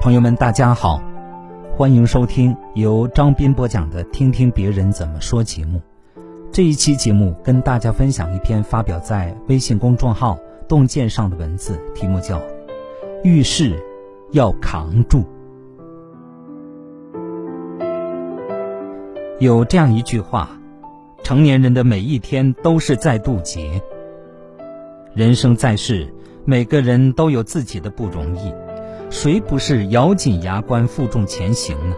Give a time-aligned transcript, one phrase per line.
[0.00, 0.98] 朋友们，大家好，
[1.76, 5.78] 欢迎收听由张斌播讲的《听听别人怎么说》节目。
[6.50, 12.38] 这一期节目跟大家分享一篇发表在微信公众号“洞见”上的文字，题目叫
[13.22, 13.78] 《遇事
[14.32, 15.18] 要扛住》。
[19.38, 20.48] 有这样一句话：
[21.22, 23.82] 成年人的每一天都是在渡劫。
[25.12, 26.10] 人生在世，
[26.46, 28.50] 每个人都有自己的不容易。
[29.10, 31.96] 谁不是咬紧牙关负重前行呢？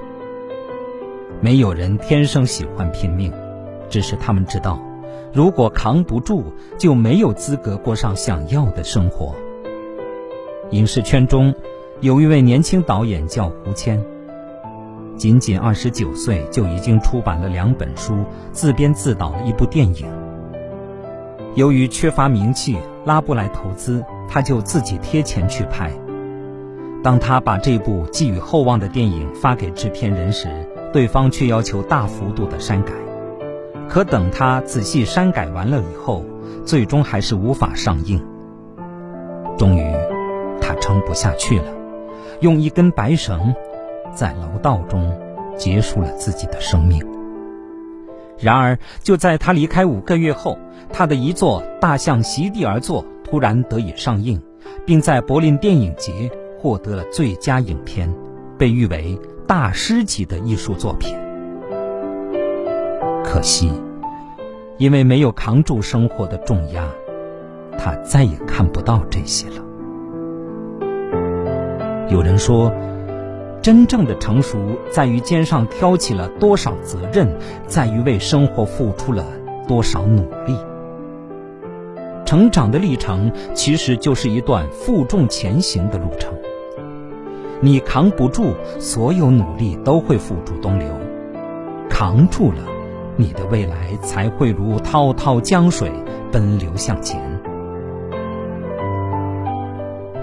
[1.43, 3.30] 没有人天生喜欢拼命，
[3.91, 4.80] 只是他们知道，
[5.30, 6.43] 如果扛不住，
[6.79, 9.35] 就没有资格过上想要的生活。
[10.71, 11.55] 影视圈中，
[12.01, 14.02] 有一位年轻导演叫胡谦，
[15.15, 20.07] 仅仅二十九岁就已经出版了两本书，自编自导了一部电影。
[21.57, 25.93] 由于缺乏名气，拉不来投资，他就自己贴钱去拍。
[27.03, 30.49] 当他把这部寄予厚望的电影发给制片人时，
[30.93, 32.93] 对方却要求大幅度的删改。
[33.89, 36.25] 可等他仔细删改完了以后，
[36.65, 38.25] 最终还是无法上映。
[39.59, 39.85] 终于，
[40.61, 41.67] 他撑不下去了，
[42.41, 43.53] 用一根白绳，
[44.15, 45.13] 在楼道中
[45.57, 47.05] 结束了自己的生命。
[48.39, 50.57] 然而，就在他离开五个月后，
[50.93, 54.41] 他的一座《大象席地而坐》突然得以上映，
[54.87, 56.30] 并在柏林电影节。
[56.63, 58.09] 获得了最佳影片，
[58.57, 59.18] 被誉为
[59.49, 61.13] 大师级的艺术作品。
[63.24, 63.73] 可惜，
[64.78, 66.84] 因为没有扛住生活的重压，
[67.77, 69.56] 他再也看不到这些了。
[72.09, 72.72] 有人说，
[73.60, 74.56] 真正的成熟
[74.88, 79.27] 在于肩上挑起了多少责任，在于为生活付出了
[79.66, 80.56] 多少努力。
[82.25, 86.33] 成长的历程其实就是一段负重前行的路程。
[87.65, 90.89] 你扛不住，所有努力都会付诸东流；
[91.89, 92.59] 扛住了，
[93.17, 95.89] 你的未来才会如滔滔江水
[96.33, 97.23] 奔流向前。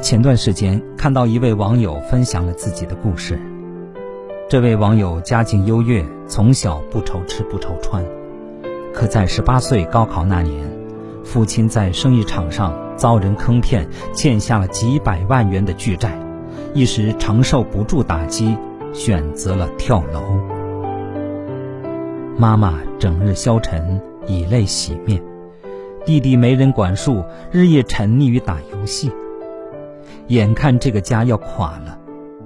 [0.02, 3.40] 前段时间看到一位网友分享了自己的故事。
[4.50, 8.04] 这位网友家境优越，从小不愁吃不愁穿，
[8.94, 10.70] 可在十八岁高考那年，
[11.24, 16.20] 父亲在生意场上遭人坑骗，欠下了几百万元的巨债。
[16.74, 18.56] 一时承受不住打击，
[18.94, 20.22] 选择了跳楼。
[22.38, 25.20] 妈妈整日消沉，以泪洗面；
[26.06, 29.12] 弟弟没人管束，日夜沉溺于打游戏。
[30.28, 32.00] 眼看这个家要垮了，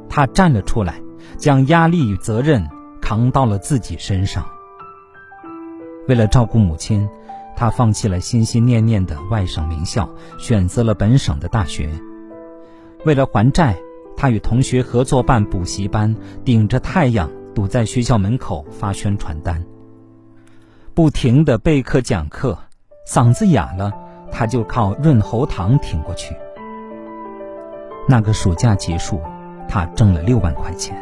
[0.07, 1.01] 他站了出来，
[1.37, 2.65] 将压力与责任
[3.01, 4.45] 扛到了自己身上。
[6.07, 7.07] 为了照顾母亲，
[7.57, 10.09] 他放弃了心心念念的外省名校，
[10.39, 11.89] 选择了本省的大学。
[13.05, 13.75] 为了还债。
[14.15, 16.15] 他与同学合作办补习班，
[16.45, 19.63] 顶着太阳堵在学校门口发宣传单，
[20.93, 22.57] 不停的备课讲课，
[23.07, 23.91] 嗓子哑了，
[24.31, 26.35] 他就靠润喉糖挺过去。
[28.07, 29.21] 那个暑假结束，
[29.67, 30.95] 他挣了六万块钱。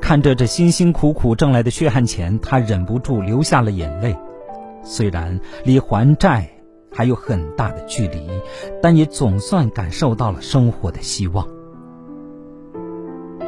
[0.00, 4.16] 看着这辛辛苦苦挣来的血汗钱，他忍不住流下了眼泪。
[4.82, 6.48] 虽然离还债。
[6.92, 8.28] 还有很大的距离，
[8.82, 11.46] 但也总算感受到了生活的希望。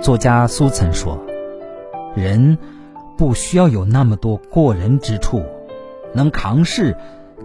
[0.01, 1.19] 作家苏岑说
[2.17, 2.59] ：“人
[3.17, 5.43] 不需要有那么多过人之处，
[6.13, 6.97] 能扛事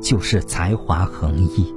[0.01, 1.73] 就是才华横溢。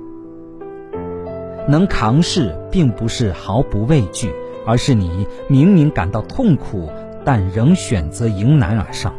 [1.69, 4.33] 能扛事并不是毫不畏惧，
[4.67, 6.91] 而是你明明感到痛苦，
[7.25, 9.15] 但仍选择迎难而上。”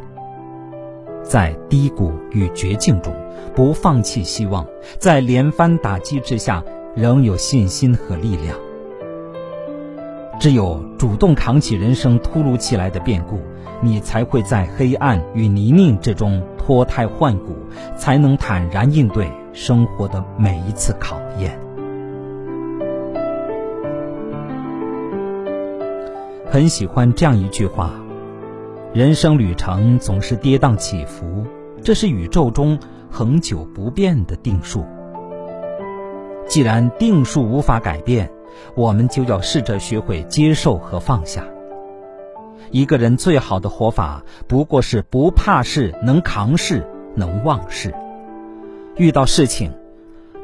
[1.23, 3.13] 在低谷与绝境中，
[3.55, 4.65] 不放弃希望；
[4.97, 6.63] 在连番打击之下，
[6.95, 8.57] 仍有信心和力量。
[10.39, 13.39] 只有主动扛起人生突如其来的变故，
[13.79, 17.55] 你才会在黑暗与泥泞之中脱胎换骨，
[17.95, 21.59] 才能坦然应对生活的每一次考验。
[26.49, 28.00] 很喜欢这样一句话。
[28.93, 31.45] 人生旅程总是跌宕起伏，
[31.81, 32.77] 这是宇宙中
[33.09, 34.83] 恒久不变的定数。
[36.45, 38.29] 既然定数无法改变，
[38.75, 41.47] 我们就要试着学会接受和放下。
[42.69, 46.85] 一个人最好的活法，不过是不怕事、能扛事、
[47.15, 47.93] 能忘事。
[48.97, 49.71] 遇到事情，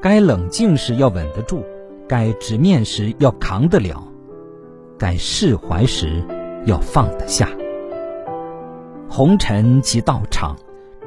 [0.02, 1.66] 该冷静时要稳得住，
[2.08, 4.08] 该直面时要扛得了，
[4.98, 6.24] 该释怀时
[6.66, 7.50] 要放得下。
[9.18, 10.56] 红尘即道场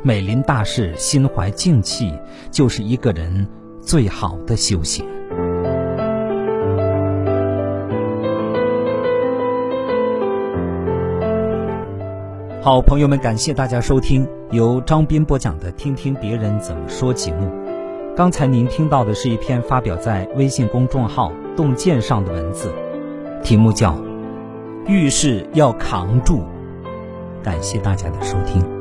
[0.02, 2.12] 每临大事心怀静气
[2.50, 3.46] 就是一个人
[3.80, 5.06] 最好的修行。
[12.60, 17.48] 好朋友们感谢大家收听由张斌播讲的听听别人怎么说节目。
[18.16, 22.74] 刚才您听到的是一篇发表在微信公众号洞见上的文字
[23.44, 23.96] 题目叫
[24.88, 26.42] 遇事要扛住
[27.42, 28.79] 感谢大家的收听。